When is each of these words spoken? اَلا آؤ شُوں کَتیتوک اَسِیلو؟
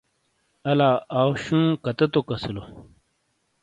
اَلا 0.69 0.89
آؤ 1.19 1.29
شُوں 1.43 1.65
کَتیتوک 1.83 2.27
اَسِیلو؟ 2.33 2.63